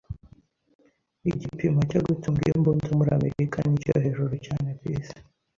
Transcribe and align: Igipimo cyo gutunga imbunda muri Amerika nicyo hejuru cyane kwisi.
Igipimo 1.29 1.79
cyo 1.89 1.99
gutunga 2.07 2.45
imbunda 2.55 2.89
muri 2.97 3.11
Amerika 3.17 3.57
nicyo 3.61 3.93
hejuru 4.03 4.33
cyane 4.45 4.69
kwisi. 4.79 5.17